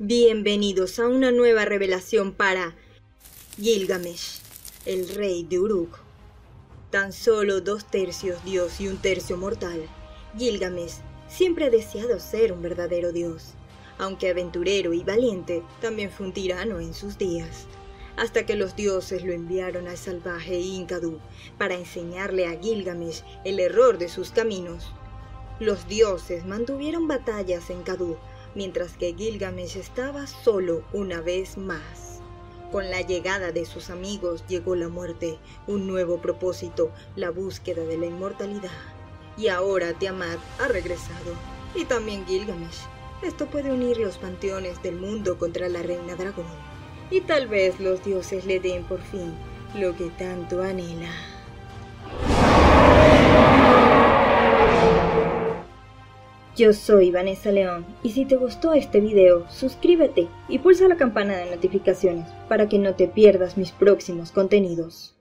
[0.00, 2.76] Bienvenidos a una nueva revelación para
[3.60, 4.38] Gilgamesh,
[4.86, 5.98] el rey de Uruk.
[6.92, 9.88] Tan solo dos tercios dios y un tercio mortal,
[10.38, 10.98] Gilgamesh
[11.28, 13.54] siempre ha deseado ser un verdadero dios.
[13.98, 17.66] Aunque aventurero y valiente, también fue un tirano en sus días.
[18.16, 21.18] Hasta que los dioses lo enviaron al salvaje Inkadu
[21.58, 24.92] para enseñarle a Gilgamesh el error de sus caminos.
[25.58, 28.16] Los dioses mantuvieron batallas en Kadu
[28.54, 32.20] mientras que Gilgamesh estaba solo una vez más.
[32.72, 37.96] Con la llegada de sus amigos llegó la muerte, un nuevo propósito, la búsqueda de
[37.96, 38.70] la inmortalidad.
[39.36, 41.32] Y ahora Tiamat ha regresado,
[41.74, 42.80] y también Gilgamesh.
[43.22, 46.46] Esto puede unir los panteones del mundo contra la reina dragón.
[47.10, 49.34] Y tal vez los dioses le den por fin
[49.74, 51.37] lo que tanto anhela.
[56.58, 61.36] Yo soy Vanessa León y si te gustó este video, suscríbete y pulsa la campana
[61.36, 65.14] de notificaciones para que no te pierdas mis próximos contenidos.